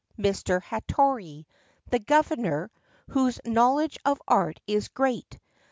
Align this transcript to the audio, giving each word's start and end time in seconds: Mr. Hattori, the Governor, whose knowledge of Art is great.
Mr. 0.17 0.63
Hattori, 0.63 1.45
the 1.91 1.99
Governor, 1.99 2.71
whose 3.09 3.39
knowledge 3.45 3.99
of 4.03 4.19
Art 4.27 4.59
is 4.65 4.87
great. 4.87 5.37